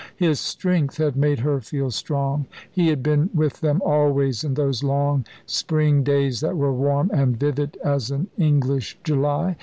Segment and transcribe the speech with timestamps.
[0.15, 2.47] His strength had made her feel strong.
[2.71, 7.37] He had been with them always, in those long Spring days that were warm and
[7.39, 9.57] vivid as an English July.